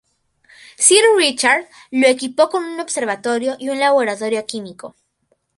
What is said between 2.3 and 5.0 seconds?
con un observatorio y un laboratorio químico.